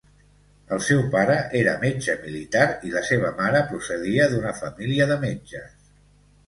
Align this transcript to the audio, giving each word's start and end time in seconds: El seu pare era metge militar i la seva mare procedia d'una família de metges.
El 0.77 0.79
seu 0.85 1.03
pare 1.15 1.35
era 1.59 1.75
metge 1.83 2.15
militar 2.23 2.65
i 2.89 2.95
la 2.97 3.05
seva 3.11 3.33
mare 3.43 3.63
procedia 3.75 4.27
d'una 4.35 4.57
família 4.65 5.11
de 5.15 5.21
metges. 5.29 5.83